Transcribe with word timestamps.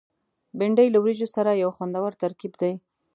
بېنډۍ 0.57 0.87
له 0.91 0.99
وریجو 1.03 1.27
سره 1.35 1.51
یو 1.63 1.69
خوندور 1.75 2.11
ترکیب 2.21 2.53
دی 2.61 2.73